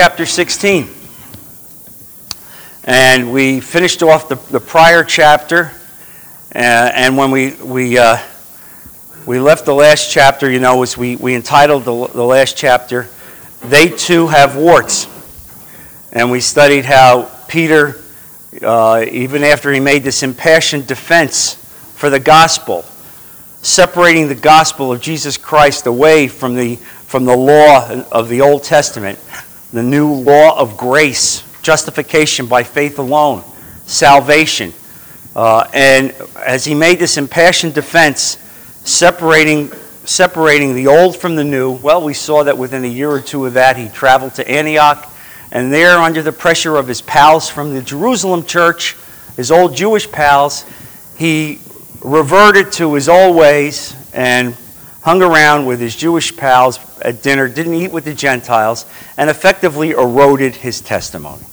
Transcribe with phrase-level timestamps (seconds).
[0.00, 0.88] chapter 16.
[2.84, 5.72] And we finished off the, the prior chapter.
[6.54, 6.58] Uh,
[6.94, 8.18] and when we, we, uh,
[9.26, 13.08] we left the last chapter, you know, was we, we entitled the, the last chapter,
[13.64, 15.08] They Too Have Warts.
[16.12, 18.00] And we studied how Peter,
[18.62, 21.54] uh, even after he made this impassioned defense
[21.96, 22.84] for the gospel,
[23.62, 28.62] separating the gospel of Jesus Christ away from the, from the law of the Old
[28.62, 29.18] Testament,
[29.72, 33.44] the new law of grace, justification by faith alone,
[33.86, 34.72] salvation.
[35.36, 36.12] Uh, and
[36.44, 38.38] as he made this impassioned defense,
[38.84, 39.68] separating,
[40.04, 43.44] separating the old from the new, well, we saw that within a year or two
[43.44, 45.10] of that, he traveled to Antioch.
[45.52, 48.96] And there, under the pressure of his pals from the Jerusalem church,
[49.36, 50.64] his old Jewish pals,
[51.16, 51.60] he
[52.00, 54.56] reverted to his old ways and
[55.08, 58.84] hung around with his Jewish pals at dinner, didn't eat with the Gentiles,
[59.16, 61.46] and effectively eroded his testimony.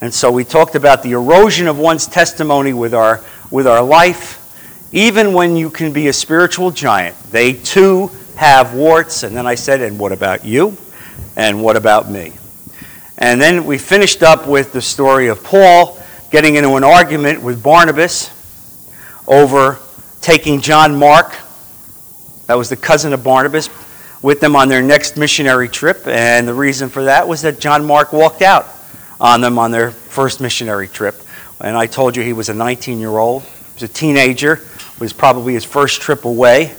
[0.00, 4.38] And so we talked about the erosion of one's testimony with our, with our life.
[4.90, 9.22] Even when you can be a spiritual giant, they too have warts.
[9.22, 10.76] And then I said, and what about you?
[11.36, 12.32] And what about me?
[13.18, 15.96] And then we finished up with the story of Paul
[16.32, 18.32] getting into an argument with Barnabas
[19.28, 19.78] over
[20.20, 21.36] taking John Mark,
[22.50, 23.70] that was the cousin of Barnabas,
[24.22, 26.08] with them on their next missionary trip.
[26.08, 28.66] And the reason for that was that John Mark walked out
[29.20, 31.14] on them on their first missionary trip.
[31.60, 35.00] And I told you he was a 19 year old, he was a teenager, it
[35.00, 36.74] was probably his first trip away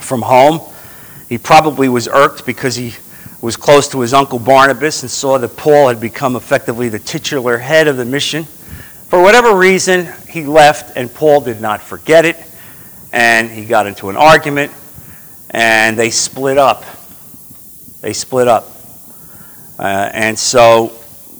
[0.00, 0.60] from home.
[1.30, 2.92] He probably was irked because he
[3.40, 7.56] was close to his uncle Barnabas and saw that Paul had become effectively the titular
[7.56, 8.44] head of the mission.
[8.44, 12.36] For whatever reason, he left, and Paul did not forget it,
[13.16, 14.70] and he got into an argument,
[15.48, 16.84] and they split up.
[18.02, 18.68] They split up.
[19.78, 20.88] Uh, and so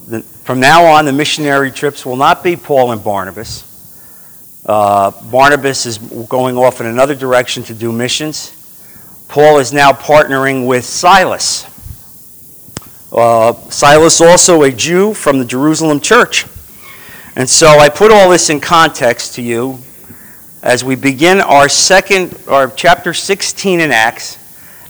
[0.09, 3.63] the, from now on, the missionary trips will not be Paul and Barnabas.
[4.65, 8.55] Uh, Barnabas is going off in another direction to do missions.
[9.29, 11.67] Paul is now partnering with Silas.
[13.13, 16.47] Uh, Silas, also a Jew from the Jerusalem church.
[17.37, 19.79] And so I put all this in context to you
[20.67, 24.37] as we begin our second, our chapter 16 in Acts.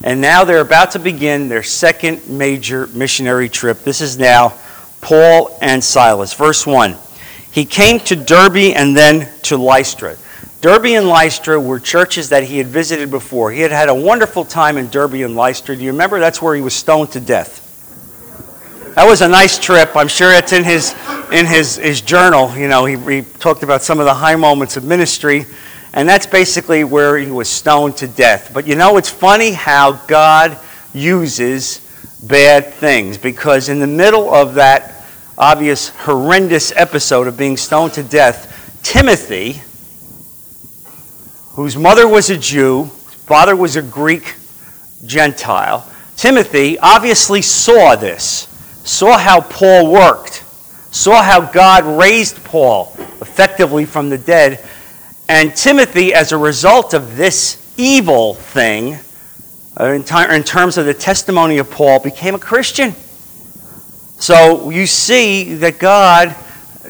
[0.03, 3.81] And now they're about to begin their second major missionary trip.
[3.81, 4.54] This is now
[5.03, 6.32] Paul and Silas.
[6.32, 6.97] Verse 1.
[7.53, 10.16] He came to Derbe and then to Lystra.
[10.62, 13.53] Derbe and Lystra were churches that he had visited before.
[13.53, 15.76] He had had a wonderful time in Derbe and Lystra.
[15.76, 16.19] Do you remember?
[16.19, 17.62] That's where he was stoned to death.
[18.94, 19.94] That was a nice trip.
[19.94, 20.94] I'm sure it's in his,
[21.31, 22.56] in his, his journal.
[22.56, 25.44] You know, he, he talked about some of the high moments of ministry,
[25.97, 28.51] and that's basically where he was stoned to death.
[28.53, 30.59] But you know, it's funny how God
[30.93, 31.81] uses
[32.23, 35.05] bad things because in the middle of that
[35.39, 39.62] obvious horrendous episode of being stoned to death, Timothy,
[41.55, 42.84] whose mother was a Jew,
[43.25, 44.34] father was a Greek
[45.07, 48.49] Gentile, Timothy obviously saw this
[48.84, 50.45] saw how Paul worked,
[50.93, 54.65] saw how God raised Paul effectively from the dead.
[55.28, 58.98] And Timothy, as a result of this evil thing,
[59.78, 62.92] uh, in, terms of the testimony of Paul, became a Christian.
[64.19, 66.34] So you see that God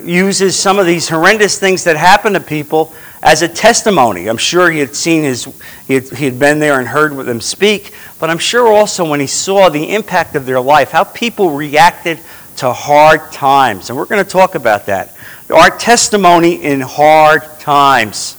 [0.04, 2.92] uses some of these horrendous things that happen to people
[3.22, 4.28] as a testimony.
[4.28, 5.44] I'm sure he had seen his,
[5.88, 9.18] he had, he had been there and heard them speak, but I'm sure also when
[9.18, 12.20] he saw the impact of their life, how people reacted
[12.58, 13.90] to hard times.
[13.90, 15.16] And we're going to talk about that.
[15.54, 18.36] Our testimony in hard times.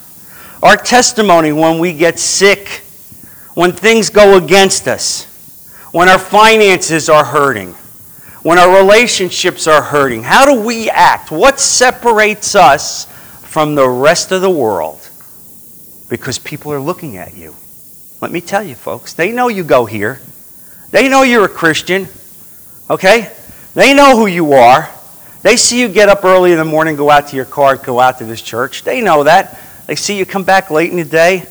[0.62, 2.68] Our testimony when we get sick,
[3.54, 5.26] when things go against us,
[5.92, 7.74] when our finances are hurting,
[8.44, 10.24] when our relationships are hurting.
[10.24, 11.32] How do we act?
[11.32, 13.06] What separates us
[13.42, 15.00] from the rest of the world?
[16.10, 17.56] Because people are looking at you.
[18.20, 20.22] Let me tell you, folks, they know you go here.
[20.92, 22.08] They know you're a Christian.
[22.90, 23.32] Okay?
[23.76, 24.90] They know who you are.
[25.42, 28.00] They see you get up early in the morning, go out to your car, go
[28.00, 28.84] out to this church.
[28.84, 29.60] They know that.
[29.86, 31.46] They see you come back late in the day.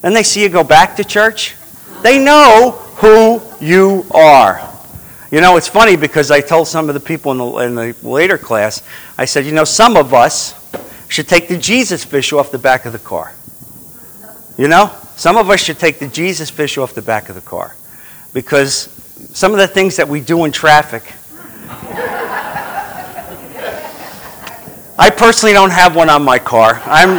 [0.00, 1.54] Then they see you go back to church.
[2.02, 4.60] They know who you are.
[5.30, 8.08] You know, it's funny because I told some of the people in the, in the
[8.08, 8.82] later class,
[9.18, 10.54] I said, you know, some of us
[11.08, 13.32] should take the Jesus fish off the back of the car.
[14.56, 14.92] You know?
[15.16, 17.74] Some of us should take the Jesus fish off the back of the car
[18.34, 18.90] because
[19.32, 21.02] some of the things that we do in traffic.
[24.98, 26.80] I personally don't have one on my car.
[26.86, 27.10] I'm,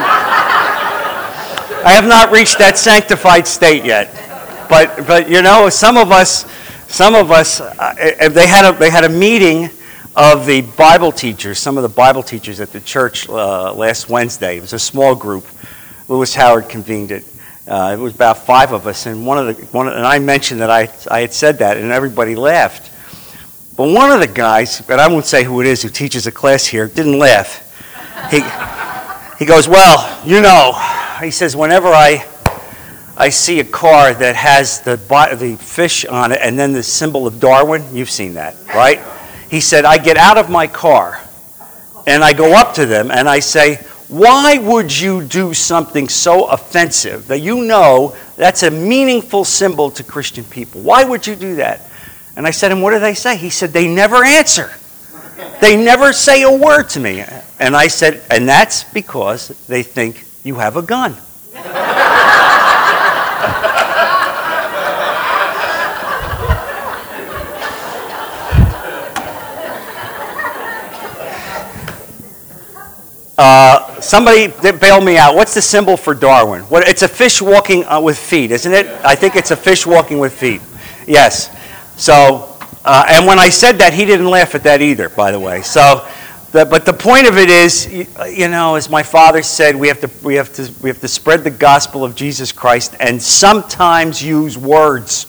[1.86, 4.12] I have not reached that sanctified state yet.
[4.68, 6.46] But, but you know, some of us,
[6.88, 9.70] some of us, uh, they, had a, they had a meeting
[10.16, 14.58] of the Bible teachers, some of the Bible teachers at the church uh, last Wednesday.
[14.58, 15.46] It was a small group.
[16.08, 17.26] Lewis Howard convened it.
[17.68, 20.62] Uh, it was about five of us, and one of the one, and I mentioned
[20.62, 22.92] that I, I had said that, and everybody laughed.
[23.76, 26.32] But one of the guys, but I won't say who it is, who teaches a
[26.32, 27.67] class here, didn't laugh.
[28.30, 28.42] He,
[29.40, 30.74] he goes, Well, you know,
[31.22, 32.26] he says, whenever I,
[33.16, 34.96] I see a car that has the,
[35.40, 39.02] the fish on it and then the symbol of Darwin, you've seen that, right?
[39.50, 41.22] He said, I get out of my car
[42.06, 43.76] and I go up to them and I say,
[44.08, 50.04] Why would you do something so offensive that you know that's a meaningful symbol to
[50.04, 50.82] Christian people?
[50.82, 51.82] Why would you do that?
[52.38, 53.36] And I said, and what do they say?
[53.36, 54.72] He said, they never answer.
[55.60, 57.24] They never say a word to me.
[57.60, 61.16] And I said, and that's because they think you have a gun.
[73.40, 74.48] Uh, somebody
[74.80, 75.36] bail me out.
[75.36, 76.64] What's the symbol for Darwin?
[76.64, 78.88] What, it's a fish walking uh, with feet, isn't it?
[79.06, 80.60] I think it's a fish walking with feet.
[81.06, 81.56] Yes.
[81.98, 85.40] So, uh, and when I said that, he didn't laugh at that either, by the
[85.40, 85.62] way.
[85.62, 86.08] So,
[86.66, 90.10] but the point of it is, you know, as my father said, we have, to,
[90.24, 94.58] we, have to, we have to spread the gospel of Jesus Christ and sometimes use
[94.58, 95.26] words.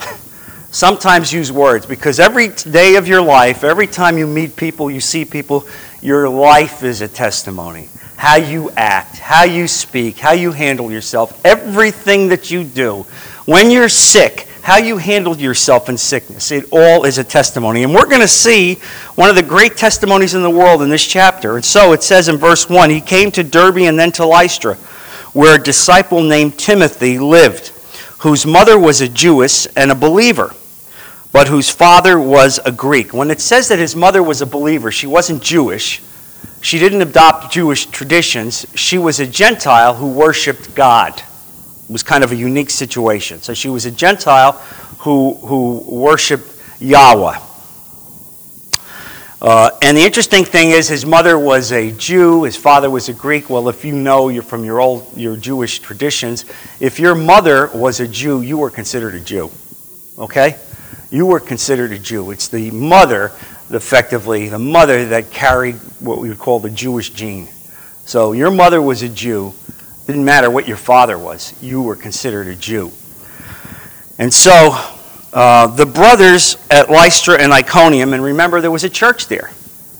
[0.70, 5.00] sometimes use words because every day of your life, every time you meet people, you
[5.00, 5.66] see people,
[6.00, 7.88] your life is a testimony.
[8.16, 13.02] How you act, how you speak, how you handle yourself, everything that you do.
[13.44, 16.52] When you're sick, how you handled yourself in sickness.
[16.52, 17.82] It all is a testimony.
[17.82, 18.76] And we're going to see
[19.16, 21.56] one of the great testimonies in the world in this chapter.
[21.56, 24.76] And so it says in verse 1 He came to Derbe and then to Lystra,
[25.32, 27.68] where a disciple named Timothy lived,
[28.20, 30.54] whose mother was a Jewess and a believer,
[31.32, 33.12] but whose father was a Greek.
[33.12, 36.00] When it says that his mother was a believer, she wasn't Jewish.
[36.60, 38.64] She didn't adopt Jewish traditions.
[38.76, 41.20] She was a Gentile who worshiped God
[41.88, 43.42] was kind of a unique situation.
[43.42, 44.52] So she was a Gentile
[44.98, 46.48] who, who worshiped
[46.80, 47.38] Yahweh.
[49.42, 53.12] Uh, and the interesting thing is, his mother was a Jew, his father was a
[53.12, 53.50] Greek.
[53.50, 56.44] Well, if you know you're from your old your Jewish traditions,
[56.78, 59.50] if your mother was a Jew, you were considered a Jew.
[60.16, 60.56] Okay,
[61.10, 62.30] you were considered a Jew.
[62.30, 63.32] It's the mother,
[63.70, 67.48] effectively, the mother that carried what we would call the Jewish gene.
[68.04, 69.54] So your mother was a Jew,
[70.06, 72.90] didn't matter what your father was, you were considered a Jew.
[74.18, 74.70] And so
[75.32, 79.50] uh, the brothers at Lystra and Iconium, and remember there was a church there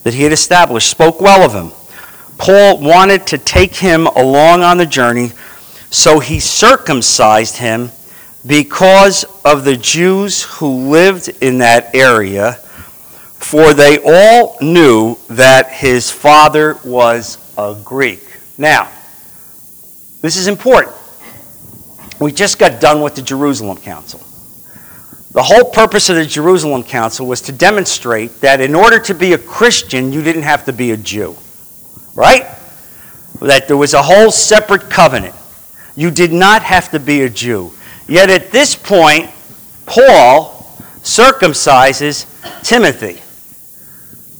[0.03, 1.71] that he had established, spoke well of him.
[2.37, 5.31] Paul wanted to take him along on the journey,
[5.89, 7.89] so he circumcised him
[8.45, 16.11] because of the Jews who lived in that area, for they all knew that his
[16.11, 18.27] father was a Greek.
[18.57, 18.89] Now,
[20.23, 20.95] this is important.
[22.17, 24.21] We just got done with the Jerusalem Council.
[25.33, 29.33] The whole purpose of the Jerusalem Council was to demonstrate that in order to be
[29.33, 31.35] a Christian, you didn't have to be a Jew.
[32.15, 32.43] Right?
[33.41, 35.35] That there was a whole separate covenant.
[35.97, 37.73] You did not have to be a Jew.
[38.07, 39.29] Yet at this point,
[39.85, 40.53] Paul
[41.01, 42.29] circumcises
[42.63, 43.19] Timothy,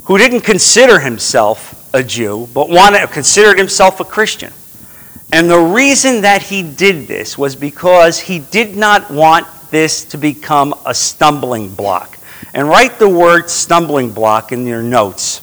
[0.06, 4.54] who didn't consider himself a Jew, but wanted, considered himself a Christian.
[5.34, 10.20] And the reason that he did this was because he did not want this to
[10.20, 12.20] become a stumbling block.
[12.54, 15.40] And write the word stumbling block in your notes.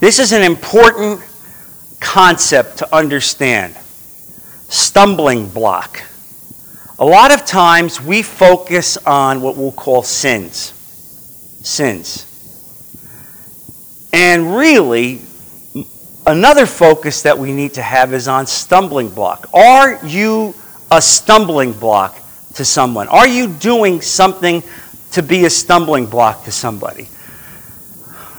[0.00, 1.22] This is an important
[2.00, 3.76] concept to understand.
[4.68, 6.02] Stumbling block.
[6.98, 10.72] A lot of times we focus on what we'll call sins.
[11.62, 12.24] Sins.
[14.12, 15.20] And really,
[16.26, 19.48] Another focus that we need to have is on stumbling block.
[19.54, 20.56] Are you
[20.90, 22.18] a stumbling block
[22.54, 23.06] to someone?
[23.06, 24.64] Are you doing something
[25.12, 27.06] to be a stumbling block to somebody?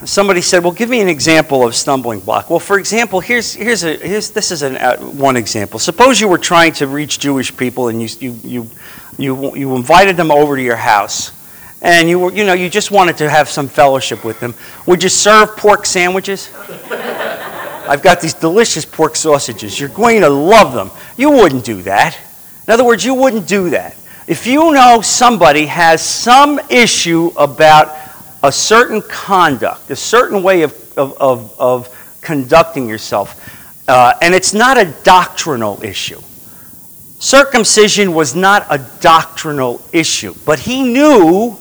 [0.04, 3.84] Somebody said, "Well, give me an example of stumbling block." Well, for example, here's here's
[3.84, 5.78] a here's this is an, uh, one example.
[5.78, 8.70] Suppose you were trying to reach Jewish people and you you you
[9.16, 11.32] you, you invited them over to your house,
[11.80, 14.54] and you were you know you just wanted to have some fellowship with them.
[14.86, 16.50] Would you serve pork sandwiches?
[17.88, 19.80] I've got these delicious pork sausages.
[19.80, 20.90] You're going to love them.
[21.16, 22.18] You wouldn't do that.
[22.66, 23.96] In other words, you wouldn't do that.
[24.26, 27.96] If you know somebody has some issue about
[28.42, 33.34] a certain conduct, a certain way of, of, of, of conducting yourself,
[33.88, 36.20] uh, and it's not a doctrinal issue.
[37.18, 41.56] Circumcision was not a doctrinal issue, but he knew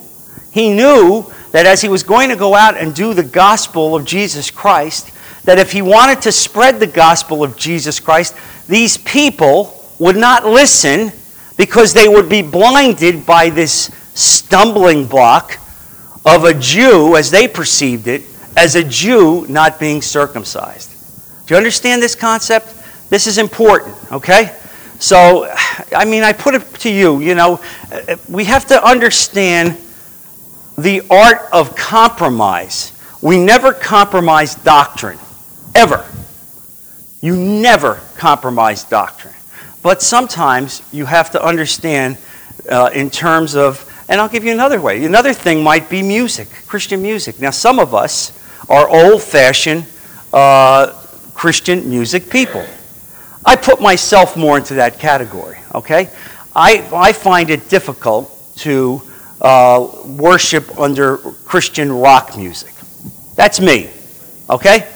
[0.51, 4.05] He knew that as he was going to go out and do the gospel of
[4.05, 5.11] Jesus Christ,
[5.47, 8.35] that if he wanted to spread the gospel of Jesus Christ,
[8.67, 11.13] these people would not listen
[11.55, 15.57] because they would be blinded by this stumbling block
[16.25, 18.23] of a Jew, as they perceived it,
[18.57, 20.91] as a Jew not being circumcised.
[21.47, 22.75] Do you understand this concept?
[23.09, 24.53] This is important, okay?
[24.99, 25.49] So,
[25.95, 27.61] I mean, I put it to you, you know,
[28.27, 29.77] we have to understand
[30.77, 32.91] the art of compromise.
[33.21, 35.19] We never compromise doctrine,
[35.77, 36.03] ever.
[37.21, 39.33] You never compromise doctrine.
[39.83, 42.17] But sometimes you have to understand
[42.69, 45.05] uh, in terms of, and I'll give you another way.
[45.05, 47.39] Another thing might be music, Christian music.
[47.39, 48.33] Now, some of us
[48.67, 49.85] are old fashioned
[50.33, 50.87] uh,
[51.33, 52.65] Christian music people.
[53.45, 56.09] I put myself more into that category, okay?
[56.55, 59.01] I, I find it difficult to
[59.39, 62.73] uh, worship under Christian rock music.
[63.35, 63.89] That's me,
[64.49, 64.87] okay?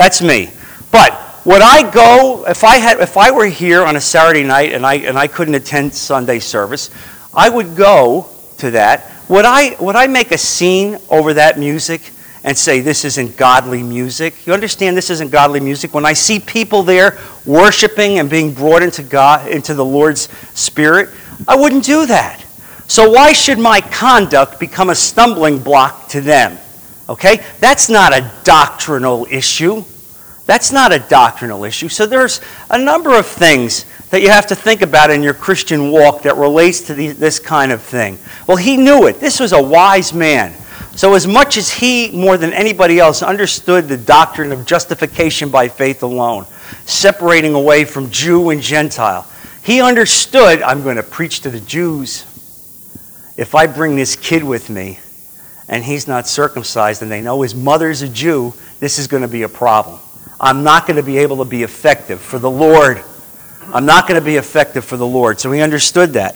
[0.00, 0.50] That's me.
[0.90, 4.72] But would I go if I had if I were here on a Saturday night
[4.72, 6.88] and I and I couldn't attend Sunday service,
[7.34, 8.26] I would go
[8.60, 9.12] to that.
[9.28, 12.00] Would I would I make a scene over that music?
[12.44, 14.46] and say this isn't godly music.
[14.46, 15.92] You understand this isn't godly music?
[15.92, 21.10] When I see people there worshiping and being brought into God, into the Lord's Spirit,
[21.46, 22.40] I wouldn't do that.
[22.88, 26.56] So why should my conduct become a stumbling block to them?
[27.10, 27.44] Okay?
[27.58, 29.84] That's not a doctrinal issue.
[30.46, 31.88] That's not a doctrinal issue.
[31.88, 32.40] So there's
[32.70, 36.36] a number of things that you have to think about in your Christian walk that
[36.36, 38.18] relates to the, this kind of thing.
[38.46, 39.20] Well, he knew it.
[39.20, 40.54] This was a wise man.
[40.96, 45.68] So, as much as he, more than anybody else, understood the doctrine of justification by
[45.68, 46.46] faith alone,
[46.84, 49.30] separating away from Jew and Gentile,
[49.62, 52.24] he understood I'm going to preach to the Jews.
[53.36, 54.98] If I bring this kid with me
[55.70, 59.28] and he's not circumcised and they know his mother's a Jew, this is going to
[59.28, 60.00] be a problem.
[60.40, 63.02] I'm not going to be able to be effective for the Lord.
[63.72, 65.38] I'm not going to be effective for the Lord.
[65.38, 66.34] So he understood that.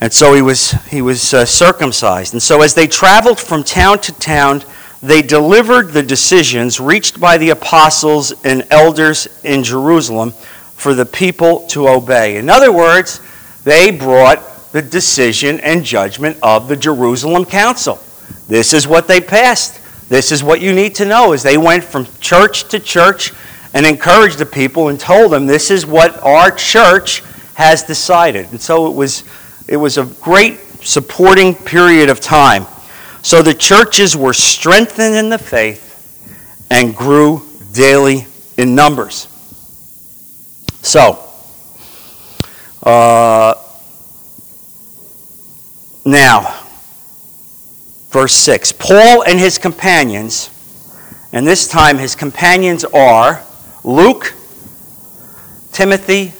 [0.00, 2.34] And so he was, he was uh, circumcised.
[2.34, 4.64] And so as they traveled from town to town,
[5.00, 11.68] they delivered the decisions reached by the apostles and elders in Jerusalem for the people
[11.68, 12.36] to obey.
[12.36, 13.20] In other words,
[13.62, 18.00] they brought the decision and judgment of the Jerusalem Council.
[18.48, 19.80] This is what they passed.
[20.08, 23.32] This is what you need to know is they went from church to church
[23.74, 27.22] and encouraged the people and told them this is what our church
[27.54, 28.50] has decided.
[28.50, 29.24] And so it was
[29.68, 32.66] it was a great supporting period of time.
[33.22, 35.90] So the churches were strengthened in the faith
[36.70, 38.26] and grew daily
[38.56, 39.28] in numbers.
[40.82, 41.24] So,
[42.82, 43.54] uh,
[46.04, 46.64] now,
[48.10, 50.50] verse 6 Paul and his companions,
[51.32, 53.42] and this time his companions are
[53.84, 54.34] Luke,
[55.72, 56.32] Timothy,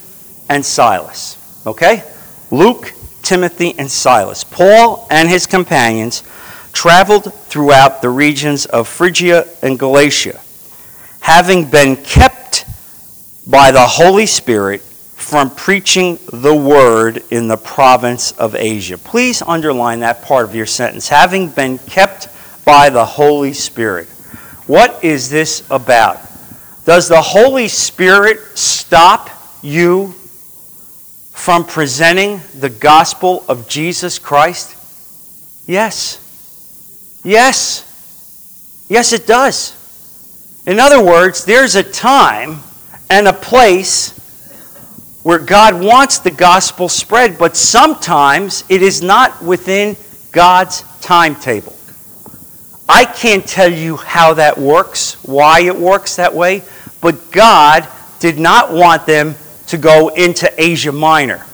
[0.49, 1.38] and Silas.
[1.66, 2.02] Okay?
[2.50, 2.92] Luke,
[3.23, 4.45] Timothy, and Silas.
[4.45, 6.23] Paul and his companions
[6.73, 10.40] traveled throughout the regions of Phrygia and Galatia,
[11.21, 12.66] having been kept
[13.47, 14.83] by the Holy Spirit
[15.33, 18.99] from preaching the word in the province of Asia.
[18.99, 21.09] Please underline that part of your sentence.
[21.09, 22.29] Having been kept
[22.67, 24.09] by the Holy Spirit.
[24.67, 26.19] What is this about?
[26.85, 29.31] Does the Holy Spirit stop
[29.62, 30.09] you
[31.31, 34.77] from presenting the gospel of Jesus Christ?
[35.67, 36.21] Yes.
[37.25, 37.89] Yes.
[38.91, 39.79] Yes, it does.
[40.67, 42.59] In other words, there's a time
[43.09, 44.19] and a place
[45.23, 49.97] where God wants the gospel spread, but sometimes it is not within
[50.33, 51.76] God's timetable.
[52.88, 56.62] I can't tell you how that works, why it works that way,
[57.00, 57.88] but God
[58.21, 59.35] did not want them
[59.69, 61.45] to go into Asia Minor.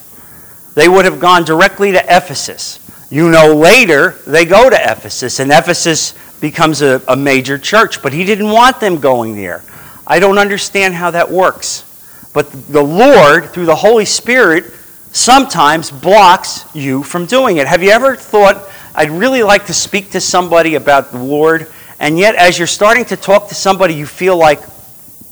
[0.75, 2.81] They would have gone directly to Ephesus.
[3.11, 8.13] You know, later they go to Ephesus, and Ephesus becomes a, a major church, but
[8.13, 9.63] he didn't want them going there.
[10.07, 11.85] I don't understand how that works.
[12.33, 14.65] But the Lord, through the Holy Spirit,
[15.13, 17.67] sometimes blocks you from doing it.
[17.67, 21.67] Have you ever thought, I'd really like to speak to somebody about the Lord,
[21.99, 24.61] and yet as you're starting to talk to somebody, you feel like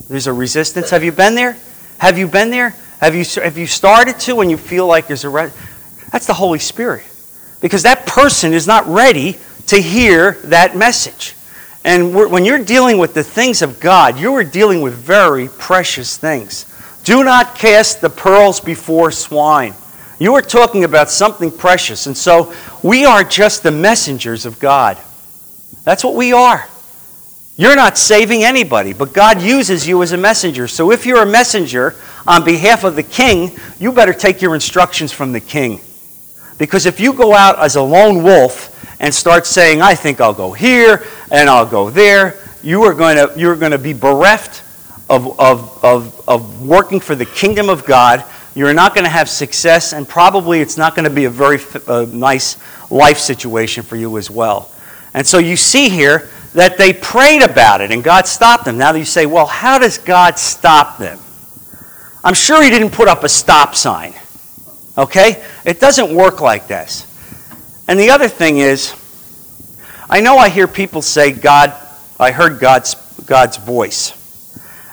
[0.09, 0.91] there's a resistance?
[0.91, 1.57] Have you been there?
[1.99, 2.75] Have you been there?
[3.00, 5.29] Have you, have you started to and you feel like there's a.
[5.29, 5.53] Re-
[6.11, 7.05] That's the Holy Spirit.
[7.61, 9.38] Because that person is not ready
[9.69, 11.35] to hear that message.
[11.85, 16.17] And when you're dealing with the things of God, you are dealing with very precious
[16.17, 16.67] things.
[17.07, 19.75] Do not cast the pearls before swine.
[20.19, 22.09] You are talking about something precious.
[22.09, 24.99] And so we are just the messengers of God.
[25.85, 26.67] That's what we are.
[27.57, 30.67] You're not saving anybody, but God uses you as a messenger.
[30.67, 31.95] So if you're a messenger
[32.27, 35.81] on behalf of the king, you better take your instructions from the king.
[36.59, 40.35] Because if you go out as a lone wolf and start saying, I think I'll
[40.35, 42.35] go here and I'll go there,
[42.65, 44.65] you are going to, you're going to be bereft
[45.09, 48.25] of, of, of, of working for the kingdom of God.
[48.55, 51.59] You're not going to have success, and probably it's not going to be a very
[51.87, 52.57] uh, nice
[52.91, 54.71] life situation for you as well.
[55.15, 58.79] And so you see here that they prayed about it and God stopped them.
[58.79, 61.19] Now you say, well, how does God stop them?
[62.25, 64.15] I'm sure He didn't put up a stop sign.
[64.97, 65.45] Okay?
[65.65, 67.05] It doesn't work like this.
[67.89, 68.95] And the other thing is,
[70.09, 71.75] I know I hear people say, God,
[72.19, 72.95] I heard God's,
[73.27, 74.16] God's voice.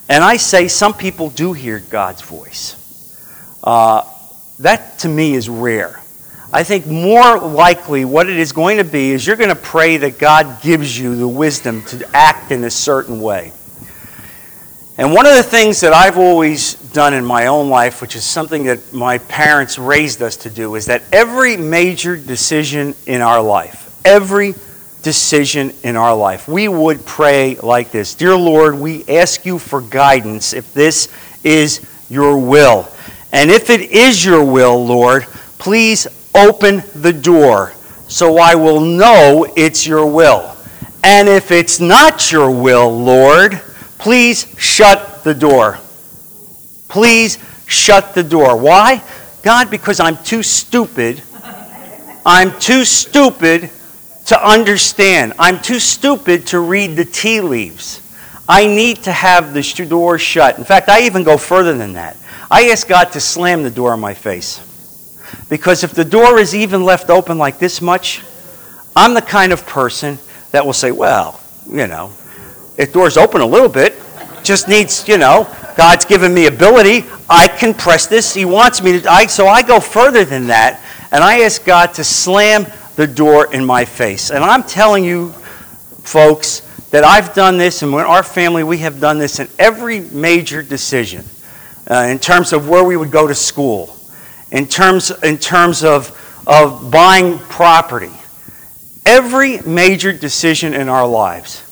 [0.10, 2.80] And I say some people do hear God's voice.
[3.64, 4.04] Uh,
[4.60, 6.00] that to me is rare.
[6.52, 9.98] I think more likely what it is going to be is you're going to pray
[9.98, 13.52] that God gives you the wisdom to act in a certain way.
[14.96, 18.24] And one of the things that I've always done in my own life, which is
[18.24, 23.42] something that my parents raised us to do, is that every major decision in our
[23.42, 24.54] life, every
[25.04, 29.82] decision in our life, we would pray like this Dear Lord, we ask you for
[29.82, 32.88] guidance if this is your will.
[33.32, 35.24] And if it is your will, Lord,
[35.60, 37.74] please open the door
[38.08, 40.56] so I will know it's your will.
[41.04, 43.54] And if it's not your will, Lord,
[43.98, 45.80] please shut the door.
[46.88, 48.56] Please shut the door.
[48.56, 49.04] Why?
[49.42, 51.22] God, because I'm too stupid.
[52.26, 53.70] I'm too stupid
[54.26, 55.34] to understand.
[55.38, 58.00] I'm too stupid to read the tea leaves.
[58.48, 60.58] I need to have the door shut.
[60.58, 62.18] In fact, I even go further than that.
[62.52, 64.60] I ask God to slam the door in my face.
[65.50, 68.22] Because if the door is even left open like this much,
[68.96, 70.20] I'm the kind of person
[70.52, 72.12] that will say, well, you know,
[72.78, 73.96] if door's open a little bit,
[74.44, 77.06] just needs, you know, God's given me ability.
[77.30, 78.34] I can press this.
[78.34, 79.10] He wants me to.
[79.10, 80.82] I, so I go further than that,
[81.12, 84.32] and I ask God to slam the door in my face.
[84.32, 85.32] And I'm telling you,
[86.04, 90.00] folks, that I've done this, and when our family, we have done this in every
[90.00, 91.26] major decision
[91.90, 93.96] uh, in terms of where we would go to school,
[94.52, 96.12] in terms, in terms of,
[96.46, 98.12] of buying property.
[99.06, 101.64] Every major decision in our lives.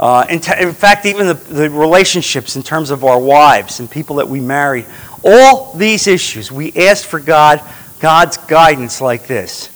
[0.00, 3.90] Uh, in, t- in, fact, even the, the relationships in terms of our wives and
[3.90, 4.84] people that we marry,
[5.24, 7.62] all these issues, we asked for God,
[8.00, 9.68] God's guidance like this.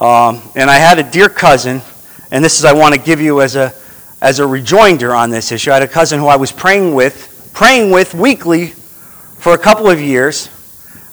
[0.00, 1.82] Um, and I had a dear cousin,
[2.30, 3.74] and this is I want to give you as a,
[4.22, 5.70] as a rejoinder on this issue.
[5.70, 9.90] I had a cousin who I was praying with, praying with weekly for a couple
[9.90, 10.48] of years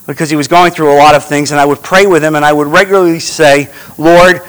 [0.06, 2.36] because he was going through a lot of things, and I would pray with him,
[2.36, 4.40] and I would regularly say, Lord,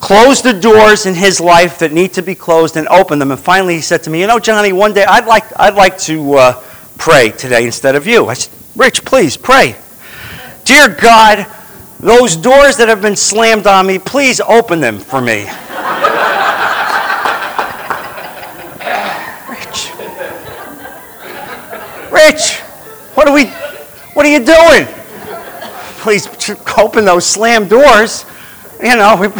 [0.00, 3.32] close the doors in his life that need to be closed and open them.
[3.32, 5.98] And finally, he said to me, You know, Johnny, one day I'd like, I'd like
[5.98, 6.62] to uh,
[6.96, 8.28] pray today instead of you.
[8.28, 9.76] I said, Rich, please pray.
[10.64, 11.46] Dear God,
[12.00, 15.44] those doors that have been slammed on me, please open them for me.
[19.48, 19.90] Rich.
[22.12, 22.60] Rich,
[23.14, 23.46] what are we,
[24.14, 24.86] what are you doing?
[26.00, 26.28] Please
[26.76, 28.26] open those slammed doors.
[28.82, 29.16] You know,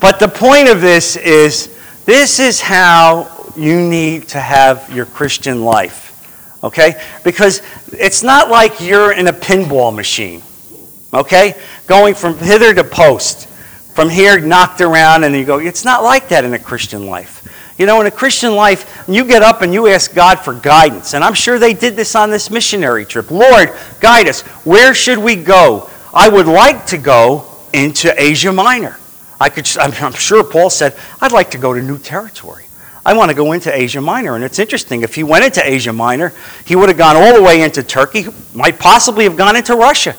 [0.00, 1.76] but the point of this is
[2.06, 6.04] this is how you need to have your Christian life.
[6.62, 7.00] Okay?
[7.24, 10.42] Because it's not like you're in a pinball machine.
[11.16, 11.60] Okay?
[11.86, 13.48] Going from hither to post.
[13.94, 15.58] From here, knocked around, and you go.
[15.58, 17.42] It's not like that in a Christian life.
[17.78, 21.14] You know, in a Christian life, you get up and you ask God for guidance.
[21.14, 23.30] And I'm sure they did this on this missionary trip.
[23.30, 24.40] Lord, guide us.
[24.64, 25.90] Where should we go?
[26.14, 28.96] I would like to go into Asia Minor.
[29.38, 32.64] I could, I'm sure Paul said, I'd like to go to new territory.
[33.04, 34.34] I want to go into Asia Minor.
[34.34, 36.32] And it's interesting, if he went into Asia Minor,
[36.64, 40.16] he would have gone all the way into Turkey, might possibly have gone into Russia.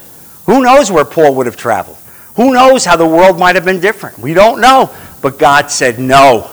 [0.48, 1.98] Who knows where Paul would have traveled?
[2.36, 4.18] Who knows how the world might have been different?
[4.18, 4.96] We don't know.
[5.22, 6.50] But God said no.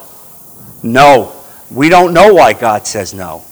[0.82, 1.32] No.
[1.70, 3.44] We don't know why God says no.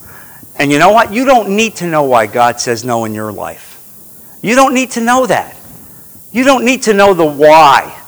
[0.58, 1.12] And you know what?
[1.12, 4.38] You don't need to know why God says no in your life.
[4.42, 5.56] You don't need to know that.
[6.32, 7.98] You don't need to know the why.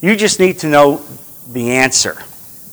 [0.00, 1.02] You just need to know
[1.50, 2.22] the answer.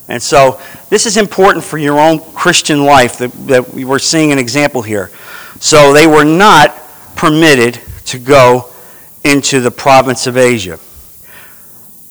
[0.08, 0.60] And so
[0.90, 4.82] this is important for your own Christian life that, that we were seeing an example
[4.82, 5.12] here.
[5.60, 6.76] So they were not
[7.16, 8.69] permitted to go
[9.24, 10.80] into the province of Asia.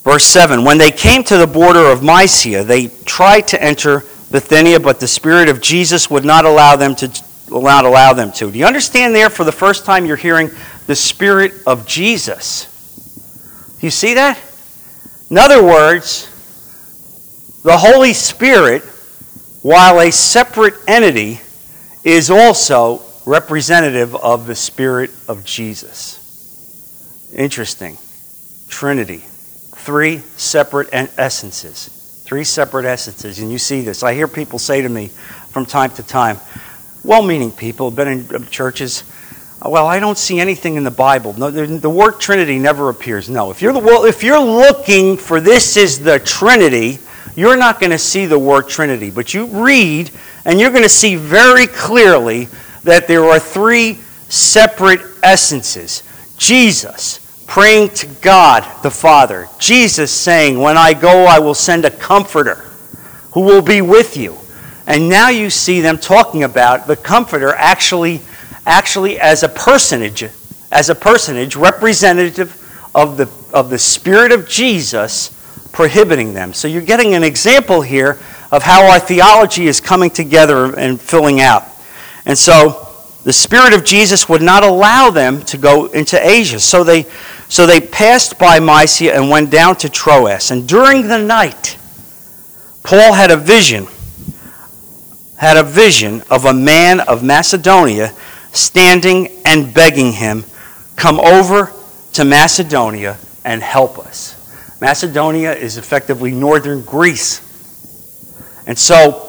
[0.05, 4.81] Verse 7 When they came to the border of Mysia, they tried to enter Bithynia,
[4.81, 7.11] but the Spirit of Jesus would not allow them to,
[7.51, 8.51] not allow them to.
[8.51, 10.51] Do you understand there for the first time you're hearing
[10.89, 12.65] the Spirit of Jesus.
[13.79, 14.41] Do you see that?
[15.31, 16.25] In other words,
[17.63, 18.83] the Holy Spirit,
[19.61, 21.41] while a separate entity,
[22.05, 26.18] is also representative of the Spirit of Jesus.
[27.35, 27.99] Interesting.
[28.69, 29.25] Trinity.
[29.77, 32.23] Three separate essences.
[32.25, 33.39] Three separate essences.
[33.39, 34.03] And you see this.
[34.03, 36.39] I hear people say to me from time to time,
[37.05, 39.05] well meaning people, been in uh, churches,
[39.65, 41.35] well, I don't see anything in the Bible.
[41.37, 43.29] No, the, the word Trinity never appears.
[43.29, 43.51] No.
[43.51, 46.99] If you're, the, well, if you're looking for this is the Trinity,
[47.35, 49.11] you're not going to see the word Trinity.
[49.11, 50.11] But you read,
[50.45, 52.49] and you're going to see very clearly
[52.85, 53.95] that there are three
[54.29, 56.05] separate essences
[56.39, 61.91] Jesus praying to God the Father, Jesus saying, When I go, I will send a
[61.91, 62.57] comforter
[63.33, 64.37] who will be with you.
[64.87, 68.23] And now you see them talking about the comforter actually,
[68.65, 70.25] actually as a personage,
[70.71, 72.55] as a personage representative
[72.95, 75.35] of the, of the Spirit of Jesus
[75.73, 76.55] prohibiting them.
[76.55, 78.19] So you're getting an example here
[78.51, 81.65] of how our theology is coming together and filling out.
[82.25, 82.88] And so
[83.25, 86.61] the Spirit of Jesus would not allow them to go into Asia.
[86.61, 87.05] So they,
[87.49, 90.51] so they passed by Mysia and went down to Troas.
[90.51, 91.77] And during the night,
[92.85, 93.87] Paul had a vision,
[95.37, 98.15] had a vision of a man of Macedonia
[98.53, 100.45] standing and begging him,
[100.97, 101.73] Come over
[102.15, 104.35] to Macedonia and help us.
[104.81, 107.41] Macedonia is effectively northern Greece.
[108.67, 109.28] And so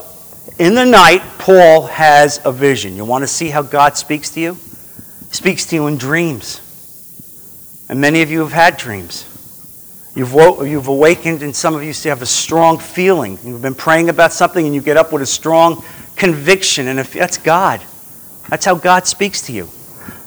[0.59, 2.97] in the night, Paul has a vision.
[2.97, 4.53] You want to see how God speaks to you?
[4.53, 6.61] He speaks to you in dreams.
[7.89, 9.25] And many of you have had dreams.
[10.15, 13.39] You've, wo- you've awakened, and some of you have a strong feeling.
[13.43, 15.83] You've been praying about something, and you get up with a strong
[16.17, 16.87] conviction.
[16.87, 17.81] And if that's God,
[18.49, 19.69] that's how God speaks to you.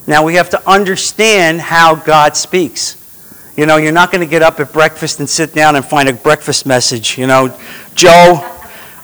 [0.06, 2.96] Now, we have to understand how God speaks.
[3.56, 6.08] You know, you're not going to get up at breakfast and sit down and find
[6.08, 7.18] a breakfast message.
[7.18, 7.54] You know,
[7.94, 8.51] Joe,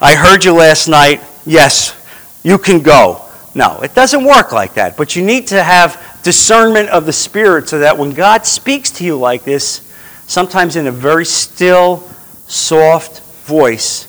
[0.01, 1.21] I heard you last night.
[1.45, 1.97] Yes,
[2.45, 3.23] you can go.
[3.55, 4.97] No, it doesn't work like that.
[4.97, 9.05] But you need to have discernment of the Spirit so that when God speaks to
[9.05, 9.93] you like this,
[10.29, 11.99] sometimes in a very still,
[12.47, 14.07] soft voice,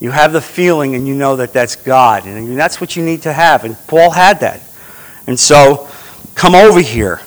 [0.00, 2.26] you have the feeling and you know that that's God.
[2.26, 3.64] And that's what you need to have.
[3.64, 4.60] And Paul had that.
[5.28, 5.88] And so,
[6.34, 7.20] come over here,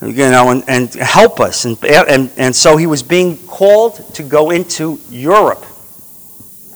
[0.00, 1.64] you know, and, and help us.
[1.64, 5.64] And, and, and so he was being called to go into Europe.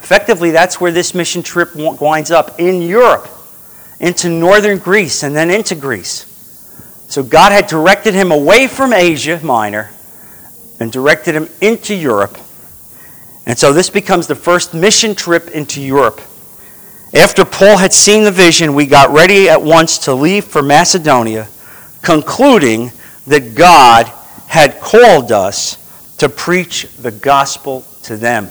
[0.04, 3.26] Effectively, that's where this mission trip winds up in Europe,
[4.00, 6.26] into northern Greece, and then into Greece.
[7.08, 9.88] So God had directed him away from Asia Minor
[10.78, 12.36] and directed him into Europe.
[13.46, 16.20] And so this becomes the first mission trip into Europe.
[17.14, 21.48] After Paul had seen the vision, we got ready at once to leave for Macedonia,
[22.02, 22.92] concluding
[23.26, 24.12] that God
[24.48, 25.78] had called us
[26.18, 28.50] to preach the gospel to them.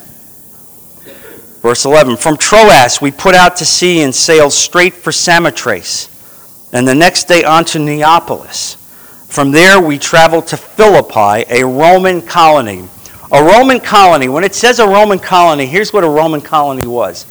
[1.63, 6.09] Verse 11 From Troas we put out to sea and sailed straight for Samothrace,
[6.73, 8.75] and the next day on to Neapolis.
[9.29, 12.87] From there we traveled to Philippi, a Roman colony.
[13.31, 17.25] A Roman colony, when it says a Roman colony, here's what a Roman colony was.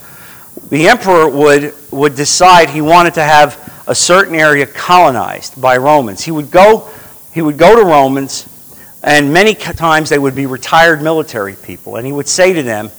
[0.70, 6.24] The emperor would, would decide he wanted to have a certain area colonized by Romans.
[6.24, 6.88] He would go,
[7.32, 8.48] he would go to Romans,
[9.04, 12.90] and many times they would be retired military people, and he would say to them,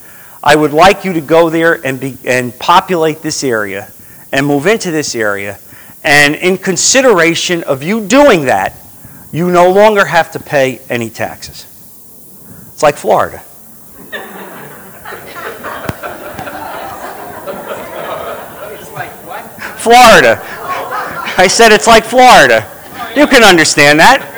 [0.43, 3.89] I would like you to go there and, be, and populate this area
[4.33, 5.57] and move into this area.
[6.03, 8.75] And in consideration of you doing that,
[9.31, 11.65] you no longer have to pay any taxes.
[12.73, 13.39] It's like Florida.
[19.79, 20.39] Florida.
[21.37, 22.69] I said it's like Florida.
[23.15, 24.29] You can understand that.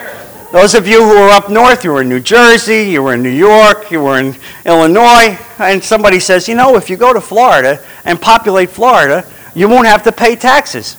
[0.52, 3.24] Those of you who are up north, you were in New Jersey, you were in
[3.24, 7.22] New York, you were in Illinois, and somebody says, you know, if you go to
[7.22, 10.98] Florida and populate Florida, you won't have to pay taxes.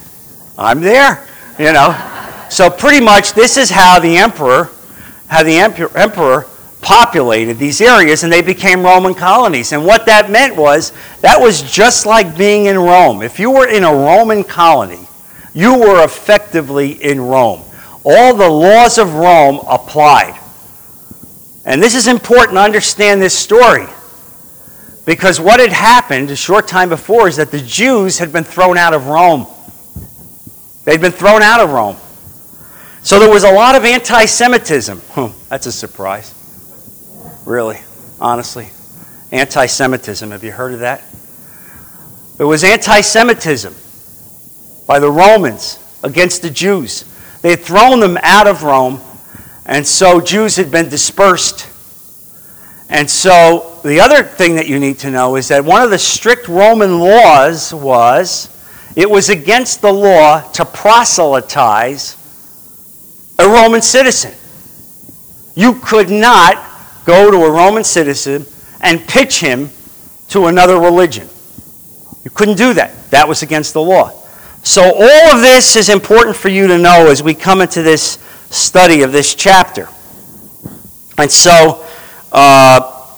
[0.58, 1.26] I'm there,
[1.58, 1.94] you know.
[2.50, 4.70] So pretty much this is how the emperor,
[5.26, 6.46] how the emperor
[6.80, 9.72] populated these areas and they became Roman colonies.
[9.72, 13.22] And what that meant was that was just like being in Rome.
[13.22, 15.08] If you were in a Roman colony,
[15.52, 17.62] you were effectively in Rome
[18.06, 20.38] all the laws of Rome applied.
[21.64, 23.86] And this is important to understand this story.
[25.06, 28.76] Because what had happened a short time before is that the Jews had been thrown
[28.76, 29.46] out of Rome.
[30.84, 31.96] They'd been thrown out of Rome.
[33.02, 35.00] So there was a lot of anti Semitism.
[35.48, 36.34] that's a surprise.
[37.46, 37.78] Really,
[38.20, 38.68] honestly.
[39.30, 40.32] Anti Semitism.
[40.32, 41.04] Have you heard of that?
[42.36, 43.74] There was anti Semitism
[44.88, 47.04] by the Romans against the Jews.
[47.42, 49.00] They had thrown them out of Rome,
[49.66, 51.68] and so Jews had been dispersed.
[52.88, 55.98] And so the other thing that you need to know is that one of the
[55.98, 58.48] strict Roman laws was
[58.94, 62.16] it was against the law to proselytize
[63.38, 64.32] a Roman citizen.
[65.54, 66.56] You could not
[67.04, 68.46] go to a Roman citizen
[68.80, 69.70] and pitch him
[70.28, 71.28] to another religion.
[72.24, 73.10] You couldn't do that.
[73.10, 74.10] That was against the law.
[74.62, 78.18] So, all of this is important for you to know as we come into this
[78.50, 79.88] study of this chapter.
[81.16, 81.86] And so,
[82.32, 83.08] uh,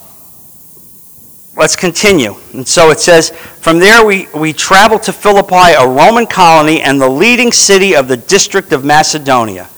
[1.57, 2.35] let's continue.
[2.53, 7.01] And so it says, From there we, we traveled to Philippi, a Roman colony and
[7.01, 9.69] the leading city of the district of Macedonia.